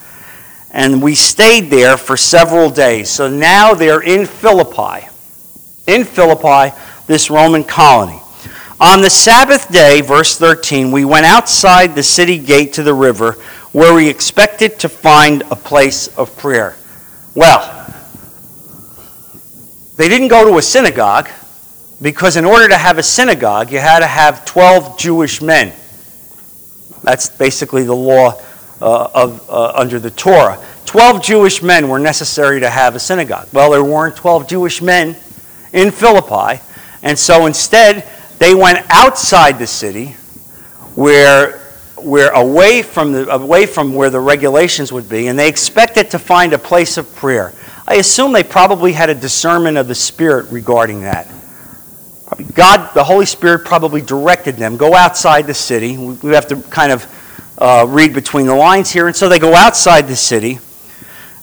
[0.72, 3.10] And we stayed there for several days.
[3.10, 5.08] So now they're in Philippi.
[5.86, 8.20] In Philippi, this Roman colony.
[8.80, 13.32] On the Sabbath day, verse 13, we went outside the city gate to the river
[13.72, 16.76] where we expected to find a place of prayer.
[17.34, 17.79] Well,
[20.00, 21.28] they didn't go to a synagogue
[22.00, 25.74] because, in order to have a synagogue, you had to have 12 Jewish men.
[27.02, 28.40] That's basically the law
[28.80, 30.58] uh, of, uh, under the Torah.
[30.86, 33.48] 12 Jewish men were necessary to have a synagogue.
[33.52, 35.16] Well, there weren't 12 Jewish men
[35.74, 36.62] in Philippi,
[37.02, 38.08] and so instead,
[38.38, 40.16] they went outside the city
[40.94, 41.58] where,
[41.96, 46.18] where away, from the, away from where the regulations would be, and they expected to
[46.18, 47.52] find a place of prayer.
[47.90, 51.26] I assume they probably had a discernment of the Spirit regarding that.
[52.54, 55.98] God, the Holy Spirit, probably directed them go outside the city.
[55.98, 59.08] We have to kind of uh, read between the lines here.
[59.08, 60.60] And so they go outside the city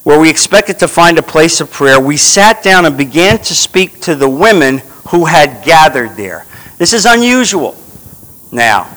[0.03, 1.99] where we expected to find a place of prayer.
[1.99, 4.77] We sat down and began to speak to the women
[5.09, 6.45] who had gathered there.
[6.77, 7.75] This is unusual.
[8.53, 8.95] Now,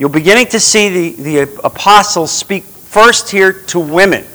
[0.00, 4.26] you're beginning to see the, the apostles speak first here to women.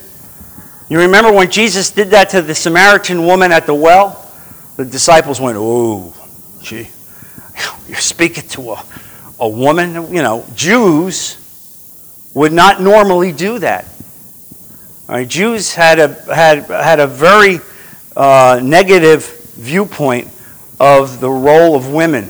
[0.90, 4.24] You remember when Jesus did that to the Samaritan woman at the well?
[4.78, 6.14] The disciples went, Oh,
[6.62, 6.88] gee,
[7.88, 8.86] you're speaking to a,
[9.40, 10.14] a woman?
[10.14, 11.38] You know, Jews
[12.34, 13.86] would not normally do that.
[15.10, 17.60] Right, Jews had a, had, had a very
[18.16, 20.28] uh, negative viewpoint
[20.80, 22.30] of the role of women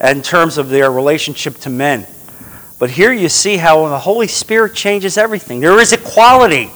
[0.00, 2.06] in terms of their relationship to men.
[2.78, 5.60] But here you see how the Holy Spirit changes everything.
[5.60, 6.70] There is equality.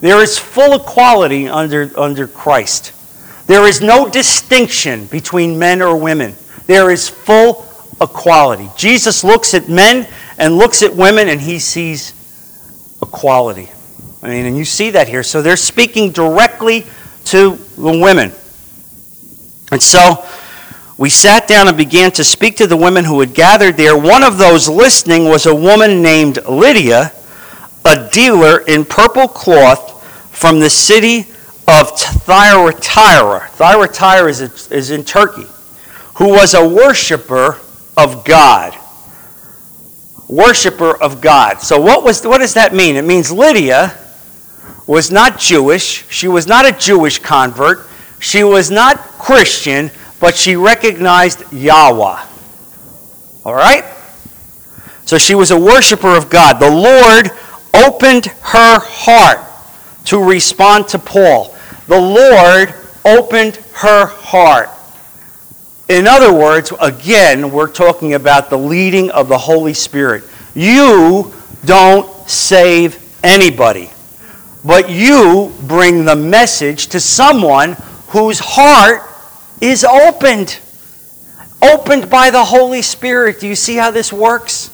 [0.00, 2.92] There is full equality under, under Christ.
[3.46, 6.34] There is no distinction between men or women.
[6.66, 7.66] There is full
[8.00, 8.70] equality.
[8.76, 10.06] Jesus looks at men
[10.38, 12.14] and looks at women and he sees
[13.02, 13.68] equality.
[14.22, 15.22] I mean, and you see that here.
[15.22, 16.84] So they're speaking directly
[17.26, 18.32] to the women.
[19.70, 20.24] And so
[20.96, 23.96] we sat down and began to speak to the women who had gathered there.
[23.96, 27.12] One of those listening was a woman named Lydia,
[27.88, 31.20] a dealer in purple cloth from the city
[31.66, 33.48] of Thyatira.
[33.52, 35.46] Thyatira is, is in Turkey,
[36.16, 37.58] who was a worshiper
[37.96, 38.74] of God.
[40.28, 41.60] Worshipper of God.
[41.60, 42.96] So, what, was, what does that mean?
[42.96, 43.96] It means Lydia
[44.86, 46.06] was not Jewish.
[46.10, 47.86] She was not a Jewish convert.
[48.20, 52.26] She was not Christian, but she recognized Yahweh.
[53.44, 53.84] All right?
[55.04, 56.60] So she was a worshiper of God.
[56.60, 57.30] The Lord
[57.74, 59.40] opened her heart
[60.06, 61.54] to respond to Paul.
[61.86, 64.70] The Lord opened her heart.
[65.88, 70.24] In other words, again, we're talking about the leading of the Holy Spirit.
[70.54, 71.32] You
[71.64, 73.90] don't save anybody,
[74.64, 77.76] but you bring the message to someone
[78.08, 79.02] whose heart
[79.60, 80.58] is opened.
[81.60, 83.40] Opened by the Holy Spirit.
[83.40, 84.70] Do you see how this works?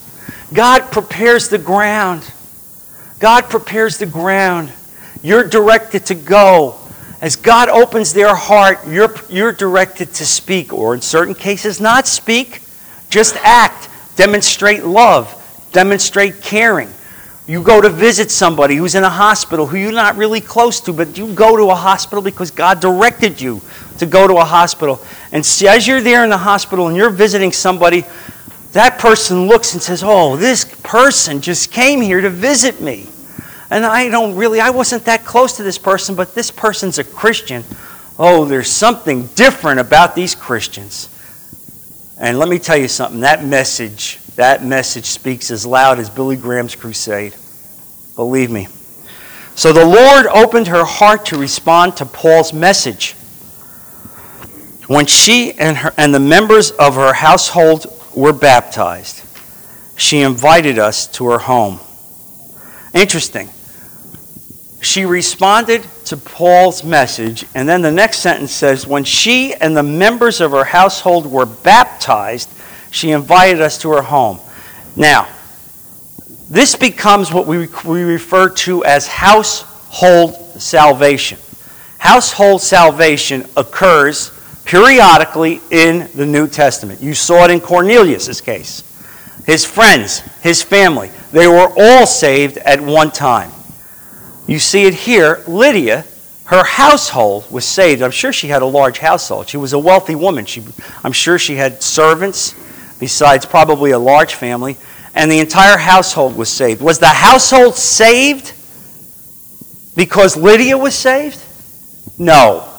[0.53, 2.31] God prepares the ground.
[3.25, 4.71] God prepares the ground.
[5.23, 6.75] You're directed to go.
[7.21, 12.05] As God opens their heart, you're, you're directed to speak, or in certain cases, not
[12.05, 12.61] speak.
[13.09, 13.89] Just act.
[14.15, 15.33] Demonstrate love.
[15.71, 16.87] Demonstrate caring.
[17.47, 20.93] You go to visit somebody who's in a hospital who you're not really close to,
[20.93, 23.59] but you go to a hospital because God directed you
[23.97, 25.03] to go to a hospital.
[25.31, 28.03] And see, as you're there in the hospital and you're visiting somebody,
[28.73, 33.07] that person looks and says, Oh, this person just came here to visit me.
[33.75, 37.03] And I don't really, I wasn't that close to this person, but this person's a
[37.03, 37.65] Christian.
[38.17, 41.09] Oh, there's something different about these Christians.
[42.17, 46.37] And let me tell you something that message, that message speaks as loud as Billy
[46.37, 47.35] Graham's crusade.
[48.15, 48.69] Believe me.
[49.55, 53.11] So the Lord opened her heart to respond to Paul's message.
[54.87, 59.21] When she and, her, and the members of her household were baptized,
[59.97, 61.81] she invited us to her home.
[62.93, 63.49] Interesting.
[64.85, 69.83] She responded to Paul's message, and then the next sentence says, When she and the
[69.83, 72.49] members of her household were baptized,
[72.91, 74.39] she invited us to her home.
[74.95, 75.27] Now,
[76.49, 81.39] this becomes what we, we refer to as household salvation.
[81.97, 84.31] Household salvation occurs
[84.65, 87.01] periodically in the New Testament.
[87.01, 88.83] You saw it in Cornelius' case.
[89.45, 93.51] His friends, his family, they were all saved at one time.
[94.47, 95.43] You see it here.
[95.47, 96.05] Lydia,
[96.45, 98.01] her household was saved.
[98.01, 99.49] I'm sure she had a large household.
[99.49, 100.45] She was a wealthy woman.
[100.45, 100.63] She,
[101.03, 102.53] I'm sure she had servants,
[102.99, 104.77] besides probably a large family,
[105.15, 106.81] and the entire household was saved.
[106.81, 108.53] Was the household saved
[109.95, 111.39] because Lydia was saved?
[112.19, 112.69] No.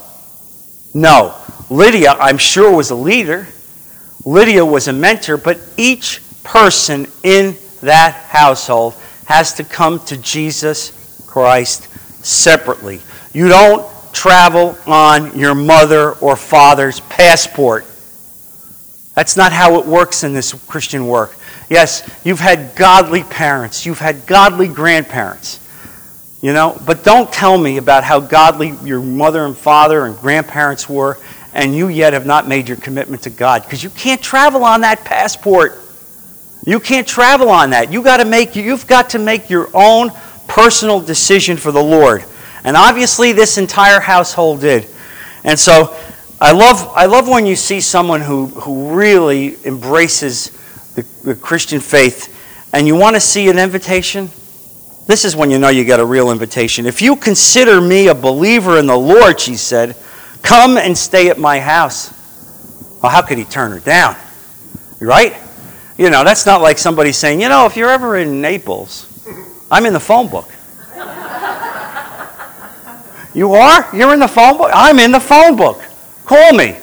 [0.94, 1.35] No.
[1.68, 3.48] Lydia, I'm sure, was a leader.
[4.24, 10.92] Lydia was a mentor, but each person in that household has to come to Jesus
[11.37, 11.87] Christ
[12.25, 12.99] separately.
[13.35, 17.85] You don't travel on your mother or father's passport.
[19.14, 21.37] That's not how it works in this Christian work.
[21.68, 25.61] Yes, you've had godly parents, you've had godly grandparents.
[26.40, 30.88] You know, but don't tell me about how godly your mother and father and grandparents
[30.88, 31.18] were
[31.53, 34.81] and you yet have not made your commitment to God because you can't travel on
[34.81, 35.79] that passport.
[36.64, 37.92] You can't travel on that.
[37.92, 40.11] You got to make you've got to make your own
[40.48, 42.24] personal decision for the Lord.
[42.64, 44.87] And obviously, this entire household did.
[45.44, 45.96] And so,
[46.40, 50.50] I love, I love when you see someone who, who really embraces
[50.94, 52.32] the, the Christian faith
[52.74, 54.28] and you want to see an invitation.
[55.06, 56.85] This is when you know you got a real invitation.
[56.85, 59.96] If you consider me a believer in the Lord, she said,
[60.42, 62.12] come and stay at my house.
[63.02, 64.14] Well, how could he turn her down?
[65.00, 65.35] Right?
[65.96, 69.05] You know, that's not like somebody saying, you know, if you're ever in Naples,
[69.70, 70.48] I'm in the phone book.
[73.35, 73.94] You are?
[73.94, 74.70] You're in the phone book?
[74.72, 75.83] I'm in the phone book.
[76.24, 76.76] Call me.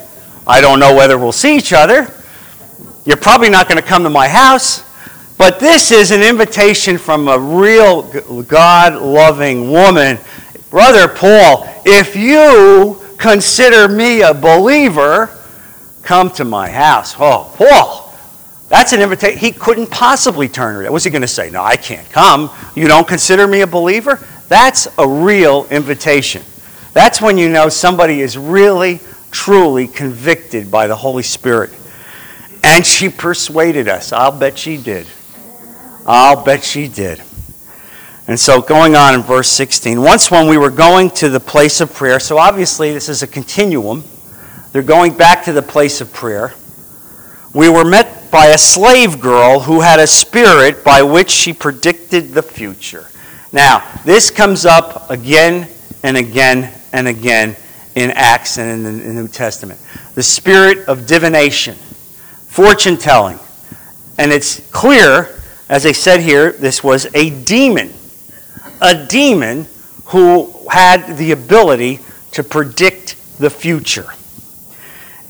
[0.45, 2.13] I don't know whether we'll see each other.
[3.05, 4.83] You're probably not going to come to my house.
[5.37, 8.03] But this is an invitation from a real
[8.43, 10.19] God loving woman.
[10.69, 15.29] Brother Paul, if you consider me a believer,
[16.03, 17.15] come to my house.
[17.17, 18.02] Oh, Paul,
[18.73, 19.37] that's an invitation.
[19.37, 20.91] He couldn't possibly turn her down.
[20.91, 21.51] What's he going to say?
[21.51, 22.49] No, I can't come.
[22.75, 24.19] You don't consider me a believer?
[24.47, 26.41] That's a real invitation.
[26.91, 31.69] That's when you know somebody is really, truly convicted by the Holy Spirit.
[32.63, 34.11] And she persuaded us.
[34.11, 35.05] I'll bet she did.
[36.07, 37.21] I'll bet she did.
[38.27, 41.79] And so, going on in verse 16, once when we were going to the place
[41.79, 44.03] of prayer, so obviously this is a continuum.
[44.71, 46.55] They're going back to the place of prayer.
[47.53, 52.29] We were met by a slave girl who had a spirit by which she predicted
[52.29, 53.07] the future.
[53.51, 55.69] Now, this comes up again
[56.01, 57.55] and again and again
[57.93, 59.79] in Acts and in the New Testament.
[60.15, 63.37] The spirit of divination, fortune telling.
[64.17, 67.93] And it's clear, as I said here, this was a demon.
[68.81, 69.67] A demon
[70.05, 71.99] who had the ability
[72.31, 74.07] to predict the future.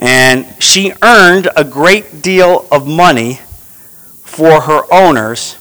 [0.04, 3.36] And she earned a great deal of money
[4.26, 5.56] for her owners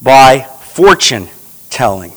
[0.00, 1.28] by fortune
[1.68, 2.12] telling.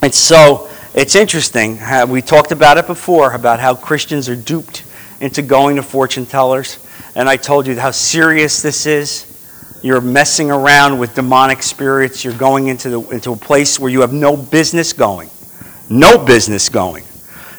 [0.00, 1.78] And so it's interesting.
[2.08, 4.84] we talked about it before about how Christians are duped
[5.20, 6.78] into going to fortune tellers.
[7.14, 9.80] And I told you how serious this is.
[9.82, 12.24] You're messing around with demonic spirits.
[12.24, 15.28] You're going into, the, into a place where you have no business going.
[15.90, 17.04] No business going.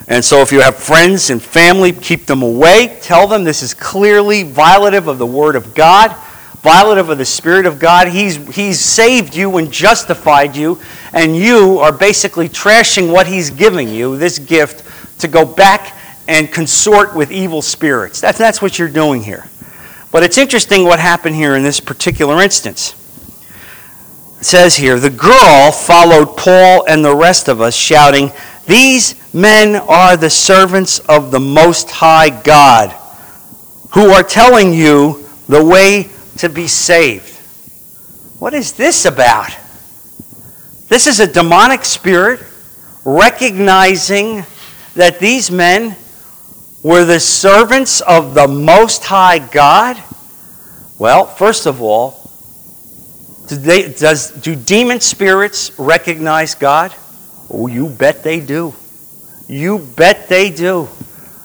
[0.09, 2.97] And so, if you have friends and family, keep them away.
[3.01, 6.11] Tell them this is clearly violative of the Word of God,
[6.63, 8.07] violative of the Spirit of God.
[8.07, 10.79] He's, he's saved you and justified you,
[11.11, 14.85] and you are basically trashing what He's giving you, this gift,
[15.19, 15.93] to go back
[16.29, 18.21] and consort with evil spirits.
[18.21, 19.49] That's, that's what you're doing here.
[20.11, 22.95] But it's interesting what happened here in this particular instance.
[24.39, 28.31] It says here, the girl followed Paul and the rest of us, shouting,
[28.67, 32.91] these men are the servants of the Most High God
[33.91, 37.33] who are telling you the way to be saved.
[38.39, 39.55] What is this about?
[40.89, 42.41] This is a demonic spirit
[43.05, 44.43] recognizing
[44.95, 45.95] that these men
[46.83, 49.97] were the servants of the Most High God.
[50.99, 52.29] Well, first of all,
[53.47, 56.93] do, they, does, do demon spirits recognize God?
[57.49, 58.73] Oh, you bet they do.
[59.47, 60.87] You bet they do.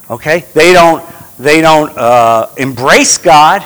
[0.09, 0.39] Okay?
[0.53, 1.03] They don't,
[1.37, 3.63] they don't uh, embrace God.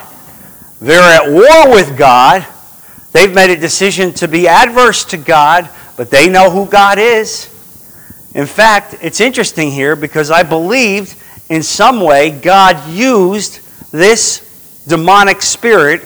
[0.79, 2.45] They're at war with God.
[3.11, 7.53] They've made a decision to be adverse to God, but they know who God is.
[8.35, 11.15] In fact, it's interesting here because I believed
[11.49, 13.59] in some way God used
[13.91, 16.03] this demonic spirit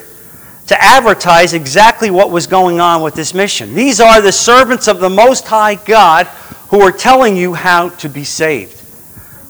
[0.71, 3.75] to advertise exactly what was going on with this mission.
[3.75, 6.27] These are the servants of the Most High God
[6.69, 8.81] who are telling you how to be saved.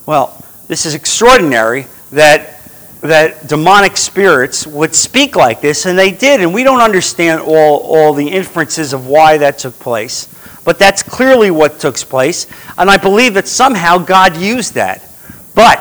[0.08, 2.58] Well, this is extraordinary that
[3.02, 7.80] that demonic spirits would speak like this, and they did, and we don't understand all,
[7.82, 10.28] all the inferences of why that took place.
[10.64, 12.48] But that's clearly what took place,
[12.80, 15.08] and I believe that somehow God used that.
[15.54, 15.78] But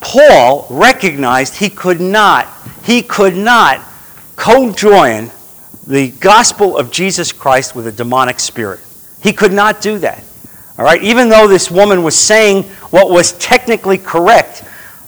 [0.00, 2.48] Paul recognized he could not,
[2.82, 3.86] he could not
[4.40, 5.30] co-join
[5.86, 8.80] the gospel of Jesus Christ with a demonic spirit.
[9.22, 10.24] He could not do that.
[10.78, 14.64] All right, even though this woman was saying what was technically correct,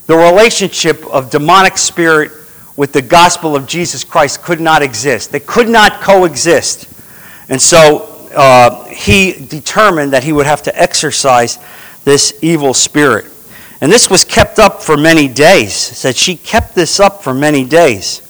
[0.07, 2.30] the relationship of demonic spirit
[2.76, 5.33] with the gospel of Jesus Christ could not exist.
[5.33, 6.87] They could not coexist.
[7.49, 11.59] And so uh, he determined that he would have to exorcise
[12.05, 13.24] this evil spirit.
[13.80, 15.70] And this was kept up for many days.
[15.70, 18.28] It said she kept this up for many days.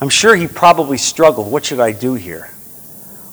[0.00, 1.50] I'm sure he probably struggled.
[1.50, 2.50] What should I do here?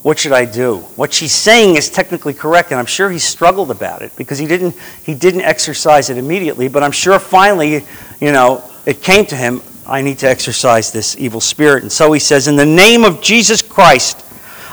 [0.04, 0.78] What should I do?
[0.96, 4.48] What she's saying is technically correct, and I'm sure he struggled about it because he
[4.48, 6.68] didn't, he didn't exercise it immediately.
[6.70, 7.86] But I'm sure finally,
[8.20, 11.84] you know, it came to him I need to exorcise this evil spirit.
[11.84, 14.26] And so he says, In the name of Jesus Christ,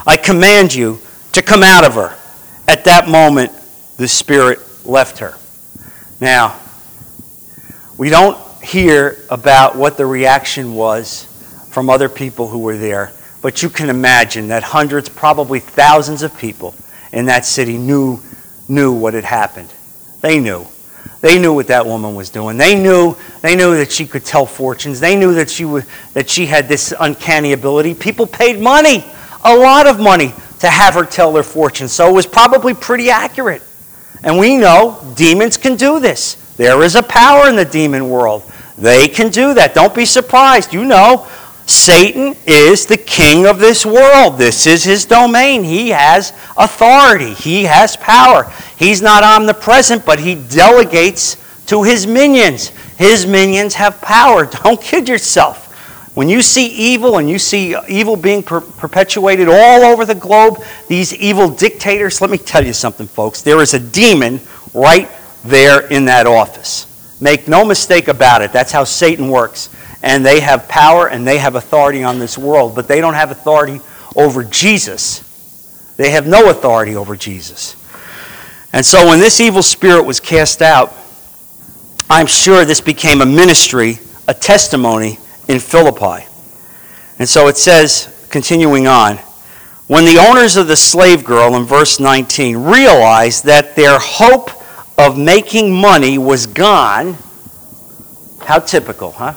[0.07, 0.99] I command you
[1.33, 2.17] to come out of her.
[2.67, 3.53] At that moment,
[3.97, 5.35] the spirit left her.
[6.21, 6.59] Now,
[7.97, 11.28] we don't hear about what the reaction was
[11.79, 13.13] from other people who were there.
[13.41, 16.75] But you can imagine that hundreds, probably thousands of people
[17.13, 18.19] in that city knew,
[18.69, 19.73] knew what had happened.
[20.21, 20.67] They knew.
[21.21, 22.57] They knew what that woman was doing.
[22.57, 24.99] They knew, they knew that she could tell fortunes.
[24.99, 27.95] They knew that she, was, that she had this uncanny ability.
[27.95, 29.05] People paid money,
[29.45, 31.93] a lot of money, to have her tell their fortunes.
[31.93, 33.63] So it was probably pretty accurate.
[34.25, 36.35] And we know demons can do this.
[36.57, 38.43] There is a power in the demon world.
[38.77, 39.75] They can do that.
[39.75, 40.73] Don't be surprised.
[40.73, 41.29] You know,
[41.69, 44.39] Satan is the king of this world.
[44.39, 45.65] This is his domain.
[45.65, 48.51] He has authority, he has power.
[48.79, 52.69] He's not omnipresent, but he delegates to his minions.
[52.97, 54.47] His minions have power.
[54.65, 55.67] Don't kid yourself.
[56.17, 60.63] When you see evil and you see evil being per- perpetuated all over the globe,
[60.89, 63.43] these evil dictators, let me tell you something, folks.
[63.43, 64.41] There is a demon
[64.73, 65.09] right
[65.45, 66.87] there in that office.
[67.21, 68.53] Make no mistake about it.
[68.53, 69.69] That's how Satan works
[70.03, 73.31] and they have power and they have authority on this world, but they don't have
[73.31, 73.81] authority
[74.17, 75.25] over Jesus.
[75.97, 77.75] They have no authority over Jesus.
[78.73, 80.93] And so when this evil spirit was cast out,
[82.11, 85.19] I'm sure this became a ministry, a testimony
[85.49, 86.27] in Philippi.
[87.19, 89.17] And so it says, continuing on,
[89.89, 94.51] when the owners of the slave girl in verse 19 realized that their hope
[94.99, 97.17] of making money was gone,
[98.41, 99.35] how typical, huh?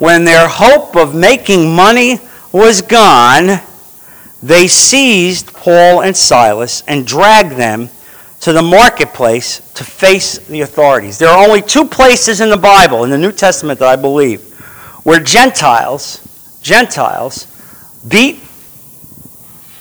[0.00, 2.18] When their hope of making money
[2.52, 3.60] was gone,
[4.42, 7.90] they seized Paul and Silas and dragged them
[8.40, 11.18] to the marketplace to face the authorities.
[11.18, 14.40] There are only two places in the Bible, in the New Testament that I believe,
[15.04, 17.46] where Gentiles, Gentiles
[18.08, 18.40] beat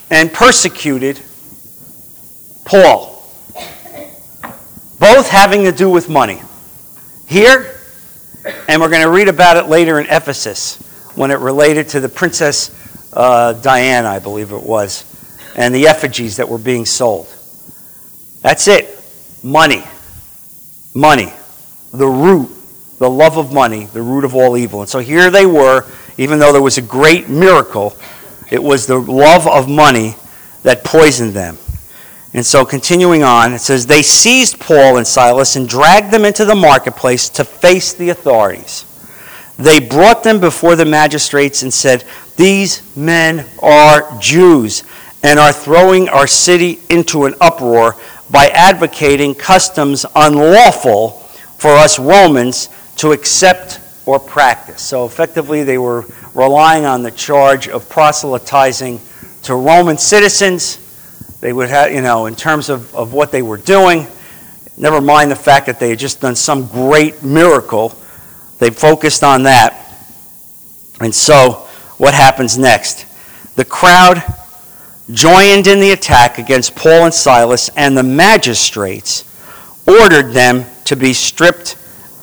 [0.10, 1.22] and persecuted
[2.66, 3.24] Paul.
[5.00, 6.42] Both having to do with money.
[7.26, 7.79] Here,
[8.68, 10.78] and we're going to read about it later in Ephesus
[11.16, 12.76] when it related to the Princess
[13.14, 15.04] uh, Diana, I believe it was,
[15.56, 17.28] and the effigies that were being sold.
[18.42, 18.98] That's it.
[19.44, 19.84] Money.
[20.96, 21.34] Money.
[21.92, 22.50] The root,
[23.00, 24.82] the love of money, the root of all evil.
[24.82, 25.86] And so here they were,
[26.18, 27.96] even though there was a great miracle,
[28.52, 30.16] it was the love of money
[30.64, 31.58] that poisoned them.
[32.34, 36.46] And so, continuing on, it says, They seized Paul and Silas and dragged them into
[36.46, 38.86] the marketplace to face the authorities.
[39.58, 42.04] They brought them before the magistrates and said,
[42.38, 44.84] These men are Jews
[45.24, 47.96] and are throwing our city into an uproar
[48.30, 51.10] by advocating customs unlawful
[51.58, 54.84] for us Romans to accept or practice.
[54.84, 56.06] So, effectively, they were
[56.36, 59.02] relying on the charge of proselytizing
[59.44, 60.78] to Roman citizens
[61.42, 64.08] they would have, you know, in terms of, of what they were doing,
[64.78, 67.96] never mind the fact that they had just done some great miracle,
[68.60, 69.86] they focused on that.
[71.00, 71.68] And so,
[71.98, 73.06] what happens next?
[73.56, 74.24] The crowd
[75.12, 79.24] joined in the attack against Paul and Silas, and the magistrates
[79.88, 81.78] ordered them to be stripped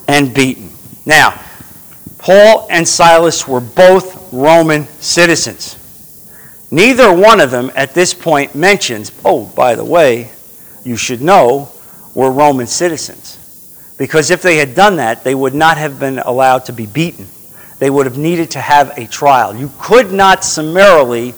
[0.09, 0.71] and beaten.
[1.05, 1.41] Now,
[2.19, 5.76] Paul and Silas were both Roman citizens.
[6.71, 10.31] Neither one of them at this point mentions, oh, by the way,
[10.85, 11.71] you should know,
[12.15, 13.95] we're Roman citizens.
[13.99, 17.27] Because if they had done that, they would not have been allowed to be beaten.
[17.79, 19.55] They would have needed to have a trial.
[19.55, 21.35] You could not summarily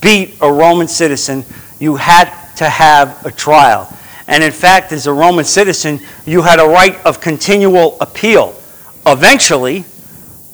[0.00, 1.44] beat a Roman citizen,
[1.78, 3.88] you had to have a trial.
[4.26, 8.54] And in fact, as a Roman citizen, you had a right of continual appeal,
[9.06, 9.84] eventually,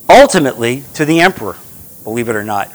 [0.08, 1.56] ultimately, to the emperor,
[2.02, 2.72] believe it or not.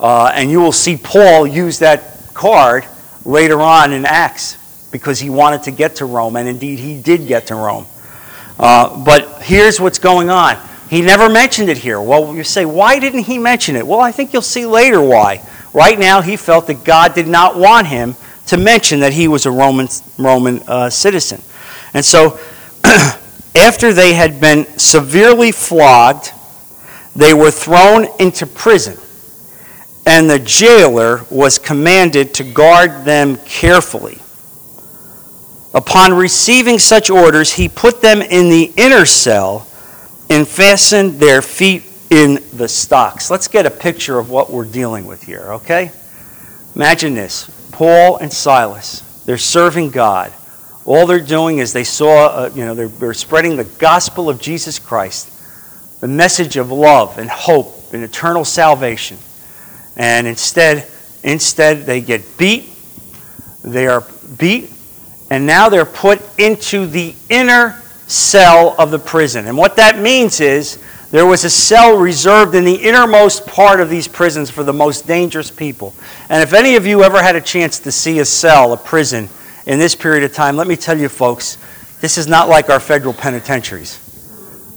[0.00, 2.84] Uh, and you will see Paul use that card
[3.24, 4.56] later on in Acts
[4.90, 7.86] because he wanted to get to Rome, and indeed he did get to Rome.
[8.58, 10.56] Uh, but here's what's going on.
[10.88, 12.00] He never mentioned it here.
[12.00, 13.86] Well, you say, why didn't he mention it?
[13.86, 15.46] Well, I think you'll see later why.
[15.74, 19.44] Right now, he felt that God did not want him to mention that he was
[19.44, 21.42] a Roman, Roman uh, citizen.
[21.92, 22.40] And so,
[23.54, 26.32] after they had been severely flogged,
[27.14, 28.96] they were thrown into prison,
[30.08, 34.16] and the jailer was commanded to guard them carefully.
[35.74, 39.66] Upon receiving such orders, he put them in the inner cell
[40.30, 43.30] and fastened their feet in the stocks.
[43.30, 45.92] Let's get a picture of what we're dealing with here, okay?
[46.74, 50.32] Imagine this Paul and Silas, they're serving God.
[50.86, 54.40] All they're doing is they saw, uh, you know, they're, they're spreading the gospel of
[54.40, 59.18] Jesus Christ, the message of love and hope and eternal salvation.
[59.98, 60.86] And instead,
[61.22, 62.70] instead they get beat.
[63.62, 64.06] They are
[64.38, 64.70] beat,
[65.30, 69.46] and now they're put into the inner cell of the prison.
[69.46, 70.78] And what that means is
[71.10, 75.06] there was a cell reserved in the innermost part of these prisons for the most
[75.06, 75.92] dangerous people.
[76.30, 79.28] And if any of you ever had a chance to see a cell, a prison,
[79.66, 81.58] in this period of time, let me tell you, folks,
[82.00, 83.98] this is not like our federal penitentiaries.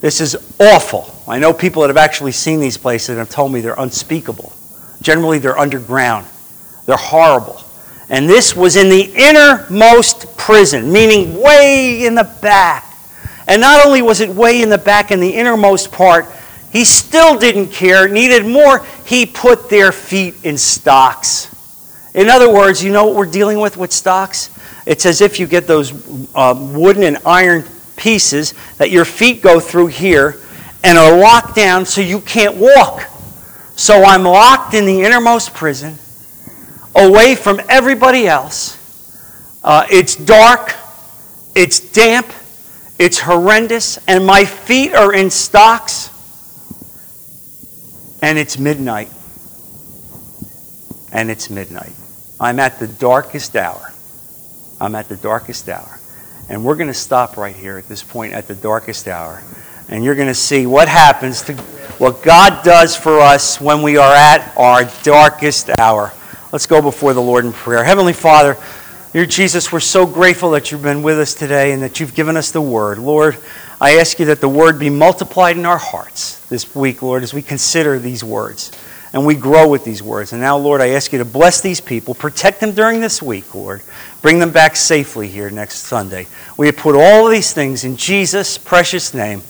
[0.02, 1.16] This is awful.
[1.28, 4.52] I know people that have actually seen these places and have told me they're unspeakable.
[5.02, 6.28] Generally, they're underground,
[6.86, 7.62] they're horrible.
[8.10, 12.86] And this was in the innermost prison, meaning way in the back.
[13.48, 16.26] And not only was it way in the back in the innermost part,
[16.72, 18.86] he still didn't care, needed more.
[19.06, 21.48] He put their feet in stocks.
[22.14, 24.50] In other words, you know what we're dealing with with stocks?
[24.86, 25.94] It's as if you get those
[26.36, 27.64] uh, wooden and iron
[27.96, 30.38] pieces that your feet go through here
[30.84, 33.04] and are locked down so you can't walk.
[33.82, 35.98] So I'm locked in the innermost prison,
[36.96, 38.78] away from everybody else.
[39.64, 40.76] Uh, it's dark,
[41.56, 42.32] it's damp,
[43.00, 46.12] it's horrendous, and my feet are in stocks,
[48.22, 49.10] and it's midnight.
[51.12, 51.94] And it's midnight.
[52.40, 53.92] I'm at the darkest hour.
[54.80, 56.00] I'm at the darkest hour.
[56.50, 59.42] And we're going to stop right here at this point at the darkest hour.
[59.92, 61.54] And you're going to see what happens to
[62.00, 66.12] what God does for us when we are at our darkest hour.
[66.52, 67.84] Let's go before the Lord in prayer.
[67.84, 68.58] Heavenly Father,
[69.14, 72.38] Dear Jesus, we're so grateful that you've been with us today and that you've given
[72.38, 72.98] us the word.
[72.98, 73.38] Lord,
[73.82, 77.34] I ask you that the word be multiplied in our hearts this week, Lord, as
[77.34, 78.72] we consider these words
[79.12, 80.32] and we grow with these words.
[80.32, 83.54] And now, Lord, I ask you to bless these people, protect them during this week,
[83.54, 83.82] Lord.
[84.22, 86.28] Bring them back safely here next Sunday.
[86.56, 89.42] We have put all these things in Jesus' precious name.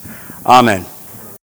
[0.46, 0.86] Amen.